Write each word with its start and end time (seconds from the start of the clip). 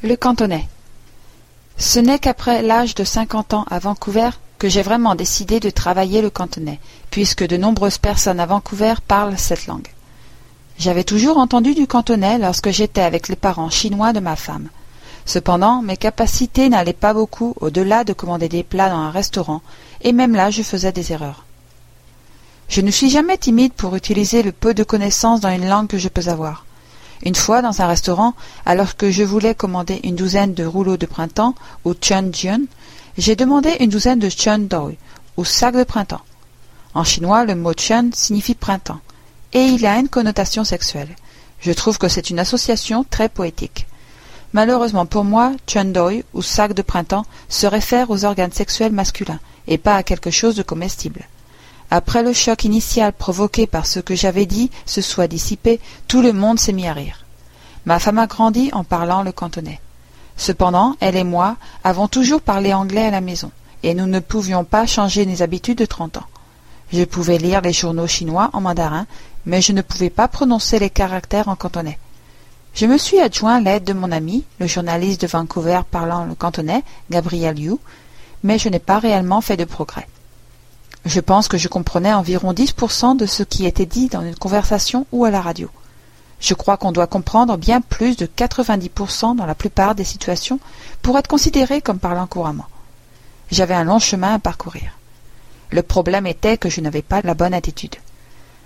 Le 0.00 0.14
cantonais. 0.14 0.68
Ce 1.76 1.98
n'est 1.98 2.20
qu'après 2.20 2.62
l'âge 2.62 2.94
de 2.94 3.02
cinquante 3.02 3.52
ans 3.52 3.64
à 3.68 3.80
Vancouver 3.80 4.30
que 4.56 4.68
j'ai 4.68 4.82
vraiment 4.82 5.16
décidé 5.16 5.58
de 5.58 5.70
travailler 5.70 6.22
le 6.22 6.30
cantonais, 6.30 6.78
puisque 7.10 7.44
de 7.44 7.56
nombreuses 7.56 7.98
personnes 7.98 8.38
à 8.38 8.46
Vancouver 8.46 8.94
parlent 9.08 9.36
cette 9.36 9.66
langue. 9.66 9.88
J'avais 10.78 11.02
toujours 11.02 11.38
entendu 11.38 11.74
du 11.74 11.88
cantonais 11.88 12.38
lorsque 12.38 12.70
j'étais 12.70 13.00
avec 13.00 13.26
les 13.26 13.34
parents 13.34 13.70
chinois 13.70 14.12
de 14.12 14.20
ma 14.20 14.36
femme. 14.36 14.68
Cependant, 15.26 15.82
mes 15.82 15.96
capacités 15.96 16.68
n'allaient 16.68 16.92
pas 16.92 17.12
beaucoup 17.12 17.54
au-delà 17.60 18.04
de 18.04 18.12
commander 18.12 18.48
des 18.48 18.62
plats 18.62 18.90
dans 18.90 18.98
un 18.98 19.10
restaurant, 19.10 19.62
et 20.02 20.12
même 20.12 20.36
là 20.36 20.52
je 20.52 20.62
faisais 20.62 20.92
des 20.92 21.10
erreurs. 21.10 21.44
Je 22.68 22.82
ne 22.82 22.92
suis 22.92 23.10
jamais 23.10 23.36
timide 23.36 23.72
pour 23.72 23.96
utiliser 23.96 24.44
le 24.44 24.52
peu 24.52 24.74
de 24.74 24.84
connaissances 24.84 25.40
dans 25.40 25.50
une 25.50 25.68
langue 25.68 25.88
que 25.88 25.98
je 25.98 26.08
peux 26.08 26.28
avoir. 26.28 26.66
Une 27.24 27.34
fois, 27.34 27.62
dans 27.62 27.82
un 27.82 27.86
restaurant, 27.86 28.34
alors 28.64 28.96
que 28.96 29.10
je 29.10 29.24
voulais 29.24 29.54
commander 29.54 30.00
une 30.04 30.16
douzaine 30.16 30.54
de 30.54 30.64
rouleaux 30.64 30.96
de 30.96 31.06
printemps, 31.06 31.54
ou 31.84 31.94
chun 31.94 32.30
jian, 32.32 32.60
j'ai 33.16 33.34
demandé 33.34 33.76
une 33.80 33.90
douzaine 33.90 34.20
de 34.20 34.28
chun 34.28 34.58
doi, 34.58 34.92
ou 35.36 35.44
sac 35.44 35.74
de 35.74 35.84
printemps. 35.84 36.22
En 36.94 37.04
chinois, 37.04 37.44
le 37.44 37.54
mot 37.54 37.72
chun 37.76 38.10
signifie 38.12 38.54
printemps, 38.54 39.00
et 39.52 39.64
il 39.64 39.84
a 39.86 39.98
une 39.98 40.08
connotation 40.08 40.64
sexuelle. 40.64 41.14
Je 41.60 41.72
trouve 41.72 41.98
que 41.98 42.08
c'est 42.08 42.30
une 42.30 42.38
association 42.38 43.04
très 43.08 43.28
poétique. 43.28 43.86
Malheureusement 44.52 45.06
pour 45.06 45.24
moi, 45.24 45.52
chun 45.66 45.86
doi, 45.86 46.22
ou 46.34 46.42
sac 46.42 46.72
de 46.72 46.82
printemps, 46.82 47.26
se 47.48 47.66
réfère 47.66 48.10
aux 48.10 48.24
organes 48.24 48.52
sexuels 48.52 48.92
masculins, 48.92 49.40
et 49.66 49.78
pas 49.78 49.96
à 49.96 50.02
quelque 50.04 50.30
chose 50.30 50.54
de 50.54 50.62
comestible. 50.62 51.26
Après 51.90 52.22
le 52.22 52.34
choc 52.34 52.64
initial 52.64 53.12
provoqué 53.12 53.66
par 53.66 53.86
ce 53.86 54.00
que 54.00 54.14
j'avais 54.14 54.44
dit 54.44 54.70
se 54.84 55.00
soit 55.00 55.26
dissipé, 55.26 55.80
tout 56.06 56.20
le 56.20 56.32
monde 56.32 56.60
s'est 56.60 56.72
mis 56.72 56.86
à 56.86 56.92
rire. 56.92 57.24
Ma 57.86 57.98
femme 57.98 58.18
a 58.18 58.26
grandi 58.26 58.70
en 58.72 58.84
parlant 58.84 59.22
le 59.22 59.32
cantonais. 59.32 59.80
Cependant, 60.36 60.96
elle 61.00 61.16
et 61.16 61.24
moi 61.24 61.56
avons 61.84 62.06
toujours 62.06 62.42
parlé 62.42 62.74
anglais 62.74 63.06
à 63.06 63.10
la 63.10 63.22
maison, 63.22 63.50
et 63.82 63.94
nous 63.94 64.06
ne 64.06 64.20
pouvions 64.20 64.64
pas 64.64 64.86
changer 64.86 65.24
nos 65.24 65.42
habitudes 65.42 65.78
de 65.78 65.86
trente 65.86 66.18
ans. 66.18 66.26
Je 66.92 67.04
pouvais 67.04 67.38
lire 67.38 67.62
les 67.62 67.72
journaux 67.72 68.06
chinois 68.06 68.50
en 68.52 68.60
mandarin, 68.60 69.06
mais 69.46 69.62
je 69.62 69.72
ne 69.72 69.82
pouvais 69.82 70.10
pas 70.10 70.28
prononcer 70.28 70.78
les 70.78 70.90
caractères 70.90 71.48
en 71.48 71.56
cantonais. 71.56 71.98
Je 72.74 72.86
me 72.86 72.98
suis 72.98 73.18
adjoint 73.18 73.60
l'aide 73.60 73.84
de 73.84 73.94
mon 73.94 74.12
ami, 74.12 74.44
le 74.60 74.66
journaliste 74.66 75.22
de 75.22 75.26
Vancouver 75.26 75.80
parlant 75.90 76.26
le 76.26 76.34
cantonais, 76.34 76.84
Gabriel 77.10 77.56
Liu, 77.56 77.76
mais 78.42 78.58
je 78.58 78.68
n'ai 78.68 78.78
pas 78.78 78.98
réellement 78.98 79.40
fait 79.40 79.56
de 79.56 79.64
progrès. 79.64 80.06
Je 81.04 81.20
pense 81.20 81.48
que 81.48 81.56
je 81.58 81.68
comprenais 81.68 82.12
environ 82.12 82.52
dix 82.52 82.72
pour 82.72 82.92
cent 82.92 83.14
de 83.14 83.24
ce 83.24 83.42
qui 83.42 83.66
était 83.66 83.86
dit 83.86 84.08
dans 84.08 84.22
une 84.22 84.34
conversation 84.34 85.06
ou 85.12 85.24
à 85.24 85.30
la 85.30 85.40
radio. 85.40 85.70
Je 86.40 86.54
crois 86.54 86.76
qu'on 86.76 86.92
doit 86.92 87.06
comprendre 87.06 87.56
bien 87.56 87.80
plus 87.80 88.16
de 88.16 88.26
quatre-vingt-dix 88.26 88.90
pour 88.90 89.10
cent 89.10 89.34
dans 89.34 89.46
la 89.46 89.54
plupart 89.54 89.94
des 89.94 90.04
situations 90.04 90.60
pour 91.02 91.18
être 91.18 91.28
considéré 91.28 91.80
comme 91.80 91.98
parlant 91.98 92.26
couramment. 92.26 92.66
J'avais 93.50 93.74
un 93.74 93.84
long 93.84 93.98
chemin 93.98 94.34
à 94.34 94.38
parcourir. 94.38 94.92
Le 95.70 95.82
problème 95.82 96.26
était 96.26 96.58
que 96.58 96.68
je 96.68 96.80
n'avais 96.80 97.02
pas 97.02 97.22
la 97.22 97.34
bonne 97.34 97.54
attitude. 97.54 97.96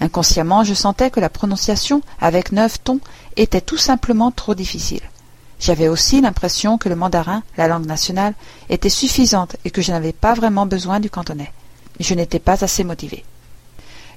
Inconsciemment, 0.00 0.62
je 0.62 0.74
sentais 0.74 1.10
que 1.10 1.20
la 1.20 1.30
prononciation 1.30 2.02
avec 2.20 2.52
neuf 2.52 2.82
tons 2.84 3.00
était 3.36 3.60
tout 3.62 3.78
simplement 3.78 4.30
trop 4.30 4.54
difficile. 4.54 5.02
J'avais 5.58 5.88
aussi 5.88 6.20
l'impression 6.20 6.76
que 6.76 6.90
le 6.90 6.96
mandarin, 6.96 7.42
la 7.56 7.66
langue 7.66 7.86
nationale, 7.86 8.34
était 8.68 8.90
suffisante 8.90 9.56
et 9.64 9.70
que 9.70 9.80
je 9.80 9.90
n'avais 9.90 10.12
pas 10.12 10.34
vraiment 10.34 10.66
besoin 10.66 11.00
du 11.00 11.08
cantonais 11.08 11.50
je 12.00 12.14
n'étais 12.14 12.38
pas 12.38 12.64
assez 12.64 12.84
motivé. 12.84 13.24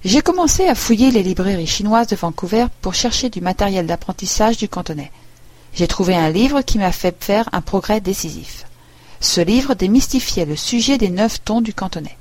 J'ai 0.06 0.22
commencé 0.22 0.66
à 0.68 0.76
fouiller 0.76 1.12
les 1.12 1.24
librairies 1.24 1.68
chinoises 1.68 2.08
de 2.08 2.16
Vancouver 2.16 2.68
pour 2.82 2.94
chercher 2.94 3.30
du 3.30 3.42
matériel 3.42 3.86
d'apprentissage 3.86 4.58
du 4.58 4.70
cantonais. 4.70 5.12
J'ai 5.74 5.88
trouvé 5.88 6.16
un 6.16 6.30
livre 6.30 6.62
qui 6.62 6.78
m'a 6.78 6.92
fait 6.92 7.16
faire 7.22 7.50
un 7.52 7.62
progrès 7.62 8.00
décisif. 8.00 8.66
Ce 9.20 9.42
livre 9.42 9.74
démystifiait 9.74 10.46
le 10.46 10.56
sujet 10.56 10.98
des 10.98 11.10
neuf 11.10 11.44
tons 11.44 11.62
du 11.62 11.74
cantonais. 11.74 12.18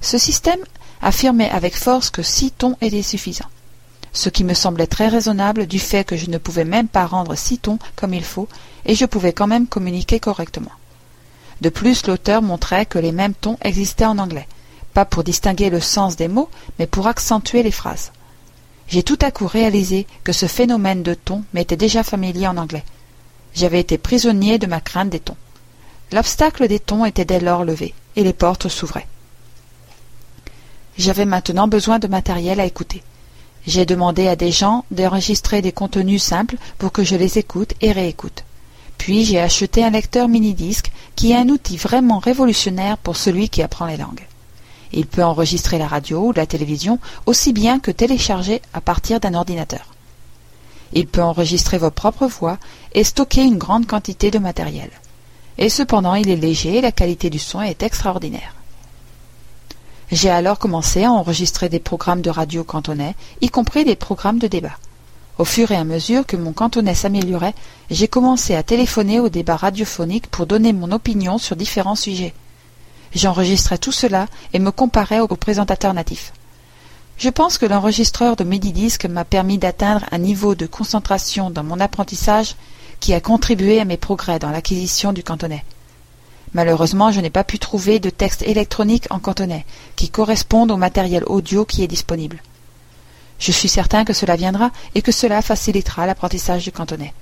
Ce 0.00 0.16
système 0.16 0.60
affirmait 1.02 1.50
avec 1.50 1.76
force 1.76 2.08
que 2.08 2.22
six 2.22 2.50
tons 2.50 2.76
étaient 2.80 3.02
suffisants, 3.02 3.50
ce 4.14 4.30
qui 4.30 4.44
me 4.44 4.54
semblait 4.54 4.86
très 4.86 5.08
raisonnable 5.08 5.66
du 5.66 5.78
fait 5.78 6.04
que 6.04 6.16
je 6.16 6.30
ne 6.30 6.38
pouvais 6.38 6.64
même 6.64 6.88
pas 6.88 7.06
rendre 7.06 7.34
six 7.34 7.58
tons 7.58 7.78
comme 7.96 8.14
il 8.14 8.24
faut, 8.24 8.48
et 8.86 8.94
je 8.94 9.04
pouvais 9.04 9.34
quand 9.34 9.46
même 9.46 9.66
communiquer 9.66 10.20
correctement. 10.20 10.72
De 11.60 11.68
plus, 11.68 12.06
l'auteur 12.06 12.40
montrait 12.40 12.86
que 12.86 12.98
les 12.98 13.12
mêmes 13.12 13.34
tons 13.34 13.58
existaient 13.60 14.06
en 14.06 14.18
anglais, 14.18 14.48
pour 15.04 15.24
distinguer 15.24 15.70
le 15.70 15.80
sens 15.80 16.16
des 16.16 16.28
mots, 16.28 16.50
mais 16.78 16.86
pour 16.86 17.06
accentuer 17.06 17.62
les 17.62 17.70
phrases. 17.70 18.12
J'ai 18.88 19.02
tout 19.02 19.18
à 19.22 19.30
coup 19.30 19.46
réalisé 19.46 20.06
que 20.24 20.32
ce 20.32 20.46
phénomène 20.46 21.02
de 21.02 21.14
ton 21.14 21.44
m'était 21.54 21.76
déjà 21.76 22.02
familier 22.02 22.48
en 22.48 22.56
anglais. 22.56 22.84
J'avais 23.54 23.80
été 23.80 23.98
prisonnier 23.98 24.58
de 24.58 24.66
ma 24.66 24.80
crainte 24.80 25.10
des 25.10 25.20
tons. 25.20 25.36
L'obstacle 26.12 26.66
des 26.66 26.80
tons 26.80 27.04
était 27.04 27.24
dès 27.24 27.40
lors 27.40 27.64
levé, 27.64 27.94
et 28.16 28.24
les 28.24 28.32
portes 28.32 28.68
s'ouvraient. 28.68 29.06
J'avais 30.98 31.24
maintenant 31.24 31.68
besoin 31.68 31.98
de 31.98 32.08
matériel 32.08 32.58
à 32.58 32.64
écouter. 32.64 33.02
J'ai 33.66 33.86
demandé 33.86 34.26
à 34.26 34.36
des 34.36 34.50
gens 34.50 34.84
d'enregistrer 34.90 35.62
des 35.62 35.72
contenus 35.72 36.22
simples 36.22 36.56
pour 36.78 36.92
que 36.92 37.04
je 37.04 37.14
les 37.14 37.38
écoute 37.38 37.74
et 37.80 37.92
réécoute. 37.92 38.44
Puis 38.98 39.24
j'ai 39.24 39.40
acheté 39.40 39.84
un 39.84 39.90
lecteur 39.90 40.28
mini-disque 40.28 40.90
qui 41.14 41.32
est 41.32 41.36
un 41.36 41.48
outil 41.48 41.76
vraiment 41.76 42.18
révolutionnaire 42.18 42.98
pour 42.98 43.16
celui 43.16 43.48
qui 43.48 43.62
apprend 43.62 43.86
les 43.86 43.96
langues. 43.96 44.26
Il 44.92 45.06
peut 45.06 45.22
enregistrer 45.22 45.78
la 45.78 45.86
radio 45.86 46.28
ou 46.28 46.32
la 46.32 46.46
télévision 46.46 46.98
aussi 47.26 47.52
bien 47.52 47.78
que 47.78 47.90
télécharger 47.90 48.60
à 48.72 48.80
partir 48.80 49.20
d'un 49.20 49.34
ordinateur. 49.34 49.94
Il 50.92 51.06
peut 51.06 51.22
enregistrer 51.22 51.78
vos 51.78 51.90
propres 51.90 52.26
voix 52.26 52.58
et 52.92 53.04
stocker 53.04 53.42
une 53.42 53.58
grande 53.58 53.86
quantité 53.86 54.30
de 54.30 54.38
matériel. 54.38 54.90
Et 55.58 55.68
cependant, 55.68 56.14
il 56.14 56.28
est 56.28 56.36
léger 56.36 56.78
et 56.78 56.80
la 56.80 56.92
qualité 56.92 57.30
du 57.30 57.38
son 57.38 57.60
est 57.60 57.82
extraordinaire. 57.82 58.54
J'ai 60.10 60.30
alors 60.30 60.58
commencé 60.58 61.04
à 61.04 61.12
enregistrer 61.12 61.68
des 61.68 61.78
programmes 61.78 62.22
de 62.22 62.30
radio 62.30 62.64
cantonais, 62.64 63.14
y 63.40 63.48
compris 63.48 63.84
des 63.84 63.94
programmes 63.94 64.40
de 64.40 64.48
débat. 64.48 64.76
Au 65.38 65.44
fur 65.44 65.70
et 65.70 65.76
à 65.76 65.84
mesure 65.84 66.26
que 66.26 66.36
mon 66.36 66.52
cantonais 66.52 66.96
s'améliorait, 66.96 67.54
j'ai 67.90 68.08
commencé 68.08 68.56
à 68.56 68.64
téléphoner 68.64 69.20
aux 69.20 69.28
débats 69.28 69.56
radiophoniques 69.56 70.26
pour 70.26 70.46
donner 70.46 70.72
mon 70.72 70.90
opinion 70.90 71.38
sur 71.38 71.54
différents 71.54 71.94
sujets. 71.94 72.34
J'enregistrais 73.14 73.78
tout 73.78 73.92
cela 73.92 74.26
et 74.52 74.58
me 74.58 74.70
comparais 74.70 75.20
aux 75.20 75.28
présentateurs 75.28 75.94
natifs. 75.94 76.32
Je 77.18 77.28
pense 77.28 77.58
que 77.58 77.66
l'enregistreur 77.66 78.36
de 78.36 78.44
Medidisc 78.44 79.04
m'a 79.04 79.24
permis 79.24 79.58
d'atteindre 79.58 80.06
un 80.10 80.18
niveau 80.18 80.54
de 80.54 80.66
concentration 80.66 81.50
dans 81.50 81.64
mon 81.64 81.80
apprentissage 81.80 82.54
qui 82.98 83.12
a 83.12 83.20
contribué 83.20 83.80
à 83.80 83.84
mes 83.84 83.96
progrès 83.96 84.38
dans 84.38 84.50
l'acquisition 84.50 85.12
du 85.12 85.22
cantonais. 85.22 85.64
Malheureusement, 86.54 87.12
je 87.12 87.20
n'ai 87.20 87.30
pas 87.30 87.44
pu 87.44 87.58
trouver 87.58 87.98
de 87.98 88.10
texte 88.10 88.42
électronique 88.42 89.06
en 89.10 89.18
cantonais 89.18 89.66
qui 89.96 90.08
correspondent 90.08 90.70
au 90.70 90.76
matériel 90.76 91.24
audio 91.26 91.64
qui 91.64 91.82
est 91.82 91.88
disponible. 91.88 92.42
Je 93.38 93.52
suis 93.52 93.68
certain 93.68 94.04
que 94.04 94.12
cela 94.12 94.36
viendra 94.36 94.70
et 94.94 95.02
que 95.02 95.12
cela 95.12 95.42
facilitera 95.42 96.06
l'apprentissage 96.06 96.64
du 96.64 96.72
cantonais. 96.72 97.14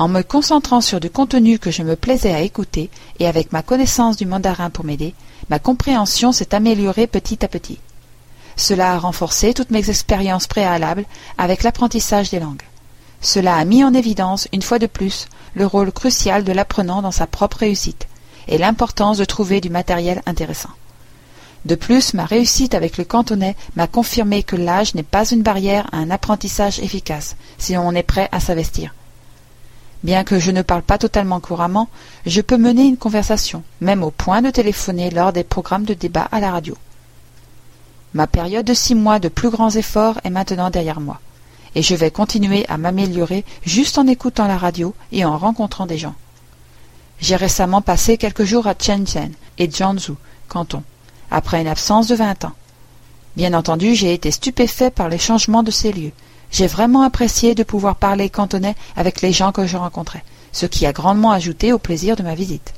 En 0.00 0.08
me 0.08 0.22
concentrant 0.22 0.80
sur 0.80 0.98
du 0.98 1.10
contenu 1.10 1.58
que 1.58 1.70
je 1.70 1.82
me 1.82 1.94
plaisais 1.94 2.32
à 2.32 2.40
écouter 2.40 2.88
et 3.18 3.26
avec 3.26 3.52
ma 3.52 3.62
connaissance 3.62 4.16
du 4.16 4.24
mandarin 4.24 4.70
pour 4.70 4.86
m'aider, 4.86 5.12
ma 5.50 5.58
compréhension 5.58 6.32
s'est 6.32 6.54
améliorée 6.54 7.06
petit 7.06 7.44
à 7.44 7.48
petit. 7.48 7.78
Cela 8.56 8.94
a 8.94 8.98
renforcé 8.98 9.52
toutes 9.52 9.70
mes 9.70 9.90
expériences 9.90 10.46
préalables 10.46 11.04
avec 11.36 11.62
l'apprentissage 11.62 12.30
des 12.30 12.40
langues. 12.40 12.62
Cela 13.20 13.56
a 13.56 13.64
mis 13.66 13.84
en 13.84 13.92
évidence, 13.92 14.48
une 14.54 14.62
fois 14.62 14.78
de 14.78 14.86
plus, 14.86 15.28
le 15.52 15.66
rôle 15.66 15.92
crucial 15.92 16.44
de 16.44 16.52
l'apprenant 16.52 17.02
dans 17.02 17.10
sa 17.10 17.26
propre 17.26 17.58
réussite 17.58 18.08
et 18.48 18.56
l'importance 18.56 19.18
de 19.18 19.26
trouver 19.26 19.60
du 19.60 19.68
matériel 19.68 20.22
intéressant. 20.24 20.70
De 21.66 21.74
plus, 21.74 22.14
ma 22.14 22.24
réussite 22.24 22.72
avec 22.72 22.96
le 22.96 23.04
cantonais 23.04 23.54
m'a 23.76 23.86
confirmé 23.86 24.44
que 24.44 24.56
l'âge 24.56 24.94
n'est 24.94 25.02
pas 25.02 25.28
une 25.28 25.42
barrière 25.42 25.86
à 25.92 25.98
un 25.98 26.10
apprentissage 26.10 26.78
efficace 26.78 27.36
si 27.58 27.76
on 27.76 27.92
est 27.92 28.02
prêt 28.02 28.30
à 28.32 28.40
s'investir. 28.40 28.94
Bien 30.02 30.24
que 30.24 30.38
je 30.38 30.50
ne 30.50 30.62
parle 30.62 30.82
pas 30.82 30.96
totalement 30.96 31.40
couramment, 31.40 31.88
je 32.24 32.40
peux 32.40 32.56
mener 32.56 32.86
une 32.86 32.96
conversation, 32.96 33.62
même 33.80 34.02
au 34.02 34.10
point 34.10 34.40
de 34.40 34.50
téléphoner 34.50 35.10
lors 35.10 35.32
des 35.32 35.44
programmes 35.44 35.84
de 35.84 35.94
débat 35.94 36.28
à 36.32 36.40
la 36.40 36.50
radio. 36.50 36.76
Ma 38.14 38.26
période 38.26 38.66
de 38.66 38.74
six 38.74 38.94
mois 38.94 39.18
de 39.18 39.28
plus 39.28 39.50
grands 39.50 39.70
efforts 39.70 40.18
est 40.24 40.30
maintenant 40.30 40.70
derrière 40.70 41.00
moi, 41.00 41.20
et 41.74 41.82
je 41.82 41.94
vais 41.94 42.10
continuer 42.10 42.64
à 42.68 42.78
m'améliorer 42.78 43.44
juste 43.64 43.98
en 43.98 44.06
écoutant 44.06 44.46
la 44.46 44.56
radio 44.56 44.94
et 45.12 45.24
en 45.24 45.36
rencontrant 45.36 45.86
des 45.86 45.98
gens. 45.98 46.14
J'ai 47.20 47.36
récemment 47.36 47.82
passé 47.82 48.16
quelques 48.16 48.44
jours 48.44 48.66
à 48.66 48.74
Shenzhen 48.78 49.32
et 49.58 49.70
Jiangsu, 49.70 50.12
canton, 50.48 50.82
après 51.30 51.60
une 51.60 51.68
absence 51.68 52.08
de 52.08 52.14
vingt 52.14 52.42
ans. 52.46 52.54
Bien 53.36 53.52
entendu, 53.52 53.94
j'ai 53.94 54.14
été 54.14 54.30
stupéfait 54.30 54.90
par 54.90 55.10
les 55.10 55.18
changements 55.18 55.62
de 55.62 55.70
ces 55.70 55.92
lieux, 55.92 56.12
j'ai 56.50 56.66
vraiment 56.66 57.02
apprécié 57.02 57.54
de 57.54 57.62
pouvoir 57.62 57.96
parler 57.96 58.28
cantonais 58.28 58.74
avec 58.96 59.20
les 59.20 59.32
gens 59.32 59.52
que 59.52 59.66
je 59.66 59.76
rencontrais, 59.76 60.24
ce 60.52 60.66
qui 60.66 60.86
a 60.86 60.92
grandement 60.92 61.32
ajouté 61.32 61.72
au 61.72 61.78
plaisir 61.78 62.16
de 62.16 62.22
ma 62.22 62.34
visite. 62.34 62.74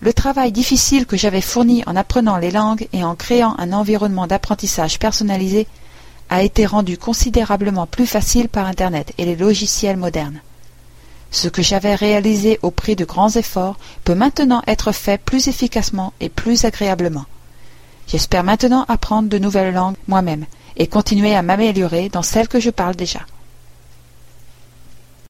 Le 0.00 0.12
travail 0.12 0.52
difficile 0.52 1.06
que 1.06 1.16
j'avais 1.16 1.40
fourni 1.40 1.82
en 1.86 1.96
apprenant 1.96 2.36
les 2.36 2.52
langues 2.52 2.88
et 2.92 3.02
en 3.02 3.16
créant 3.16 3.56
un 3.58 3.72
environnement 3.72 4.28
d'apprentissage 4.28 4.98
personnalisé 4.98 5.66
a 6.30 6.42
été 6.42 6.66
rendu 6.66 6.96
considérablement 6.96 7.86
plus 7.86 8.06
facile 8.06 8.48
par 8.48 8.66
Internet 8.66 9.12
et 9.18 9.24
les 9.24 9.36
logiciels 9.36 9.96
modernes. 9.96 10.40
Ce 11.30 11.48
que 11.48 11.62
j'avais 11.62 11.94
réalisé 11.94 12.58
au 12.62 12.70
prix 12.70 12.96
de 12.96 13.04
grands 13.04 13.30
efforts 13.30 13.76
peut 14.04 14.14
maintenant 14.14 14.62
être 14.66 14.92
fait 14.92 15.20
plus 15.20 15.48
efficacement 15.48 16.12
et 16.20 16.28
plus 16.28 16.64
agréablement. 16.64 17.26
J'espère 18.06 18.44
maintenant 18.44 18.86
apprendre 18.88 19.28
de 19.28 19.38
nouvelles 19.38 19.74
langues 19.74 19.96
moi-même, 20.06 20.46
et 20.78 20.86
continuer 20.86 21.34
à 21.34 21.42
m'améliorer 21.42 22.08
dans 22.08 22.22
celle 22.22 22.48
que 22.48 22.60
je 22.60 22.70
parle 22.70 22.96
déjà. 22.96 23.20